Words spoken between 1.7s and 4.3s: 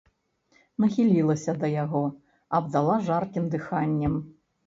яго, абдала жаркім дыханнем.